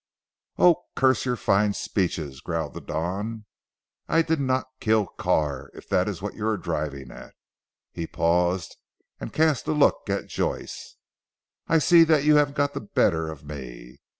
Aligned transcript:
"Oh, 0.57 0.85
curse 0.95 1.25
your 1.25 1.35
fine 1.35 1.73
speeches!" 1.73 2.41
growled 2.41 2.73
the 2.73 2.81
Don. 2.81 3.45
"I 4.07 4.23
did 4.23 4.39
not 4.39 4.65
kill 4.79 5.05
Carr 5.05 5.69
if 5.75 5.87
that 5.89 6.07
is 6.09 6.23
what 6.23 6.33
you 6.33 6.47
are 6.47 6.57
driving 6.57 7.11
at." 7.11 7.35
He 7.91 8.07
paused 8.07 8.77
and 9.19 9.31
cast 9.31 9.67
a 9.67 9.73
look 9.73 10.09
at 10.09 10.25
Joyce. 10.25 10.95
"I 11.67 11.77
see 11.77 12.03
that 12.05 12.23
you 12.23 12.37
have 12.37 12.55
got 12.55 12.73
the 12.73 12.81
better 12.81 13.29
of 13.29 13.45
me. 13.45 13.99